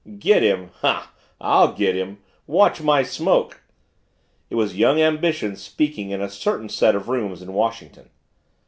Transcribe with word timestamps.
"Get 0.17 0.41
him? 0.41 0.71
Huh! 0.79 1.03
I'll 1.39 1.73
get 1.73 1.95
him, 1.95 2.17
watch 2.47 2.81
my 2.81 3.03
smoke!" 3.03 3.61
It 4.49 4.55
was 4.55 4.75
young 4.75 4.99
ambition 4.99 5.55
speaking 5.55 6.09
in 6.09 6.21
a 6.23 6.27
certain 6.27 6.69
set 6.69 6.95
of 6.95 7.07
rooms 7.07 7.43
in 7.43 7.53
Washington. 7.53 8.09